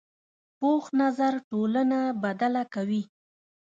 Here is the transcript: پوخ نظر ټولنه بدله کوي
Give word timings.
پوخ 0.59 0.83
نظر 1.01 1.33
ټولنه 1.49 1.99
بدله 2.23 2.63
کوي 2.73 3.03